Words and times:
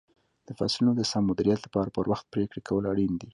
د 0.47 0.49
فصلونو 0.57 0.91
د 0.95 1.01
سم 1.11 1.23
مدیریت 1.29 1.59
لپاره 1.63 1.89
پر 1.97 2.05
وخت 2.11 2.25
پرېکړې 2.33 2.61
کول 2.67 2.83
اړین 2.93 3.13
دي. 3.21 3.29